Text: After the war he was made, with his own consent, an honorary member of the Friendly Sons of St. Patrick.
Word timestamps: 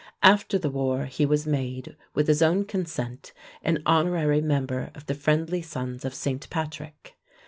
After 0.23 0.57
the 0.57 0.71
war 0.71 1.05
he 1.05 1.27
was 1.27 1.45
made, 1.45 1.95
with 2.15 2.27
his 2.27 2.41
own 2.41 2.65
consent, 2.65 3.33
an 3.61 3.83
honorary 3.85 4.41
member 4.41 4.89
of 4.95 5.05
the 5.05 5.13
Friendly 5.13 5.61
Sons 5.61 6.03
of 6.03 6.15
St. 6.15 6.49
Patrick. 6.49 7.13